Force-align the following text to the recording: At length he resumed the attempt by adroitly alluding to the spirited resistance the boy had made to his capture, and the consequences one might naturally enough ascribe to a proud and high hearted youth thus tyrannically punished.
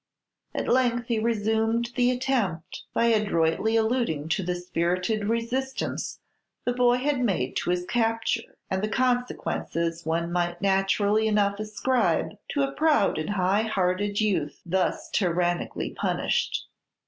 At 0.55 0.67
length 0.67 1.05
he 1.09 1.19
resumed 1.19 1.91
the 1.95 2.09
attempt 2.09 2.85
by 2.91 3.05
adroitly 3.05 3.75
alluding 3.75 4.29
to 4.29 4.41
the 4.41 4.55
spirited 4.55 5.25
resistance 5.25 6.19
the 6.65 6.73
boy 6.73 6.97
had 6.97 7.19
made 7.21 7.55
to 7.57 7.69
his 7.69 7.85
capture, 7.85 8.57
and 8.67 8.81
the 8.81 8.89
consequences 8.89 10.03
one 10.03 10.31
might 10.31 10.59
naturally 10.59 11.27
enough 11.27 11.59
ascribe 11.59 12.31
to 12.49 12.63
a 12.63 12.71
proud 12.71 13.19
and 13.19 13.29
high 13.29 13.61
hearted 13.61 14.19
youth 14.19 14.59
thus 14.65 15.07
tyrannically 15.11 15.91
punished. 15.91 16.65